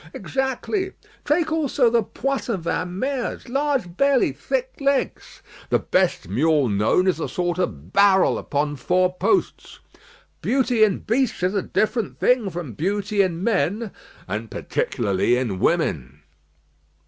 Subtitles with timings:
[0.15, 0.93] "Exactly.
[1.25, 7.29] Take also the Poitevin mares; large belly, thick legs." "The best mule known is a
[7.29, 9.77] sort of barrel upon four posts."
[10.41, 13.91] "Beauty in beasts is a different thing from beauty in men."
[14.27, 16.21] "And particularly in women."